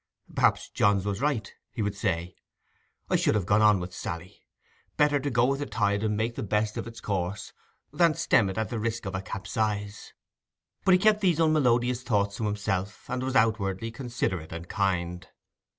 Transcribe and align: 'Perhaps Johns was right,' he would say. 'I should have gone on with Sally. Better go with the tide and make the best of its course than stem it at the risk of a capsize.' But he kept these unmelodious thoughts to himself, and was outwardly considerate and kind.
'Perhaps 0.33 0.71
Johns 0.71 1.05
was 1.05 1.21
right,' 1.21 1.53
he 1.69 1.83
would 1.83 1.93
say. 1.93 2.35
'I 3.11 3.17
should 3.17 3.35
have 3.35 3.45
gone 3.45 3.61
on 3.61 3.79
with 3.79 3.93
Sally. 3.93 4.43
Better 4.97 5.19
go 5.19 5.45
with 5.45 5.59
the 5.59 5.67
tide 5.67 6.01
and 6.03 6.17
make 6.17 6.33
the 6.33 6.41
best 6.41 6.75
of 6.75 6.87
its 6.87 6.99
course 6.99 7.53
than 7.93 8.15
stem 8.15 8.49
it 8.49 8.57
at 8.57 8.69
the 8.69 8.79
risk 8.79 9.05
of 9.05 9.13
a 9.13 9.21
capsize.' 9.21 10.13
But 10.85 10.93
he 10.95 10.97
kept 10.97 11.21
these 11.21 11.39
unmelodious 11.39 12.01
thoughts 12.01 12.37
to 12.37 12.45
himself, 12.47 13.07
and 13.11 13.21
was 13.21 13.35
outwardly 13.35 13.91
considerate 13.91 14.51
and 14.51 14.67
kind. 14.67 15.27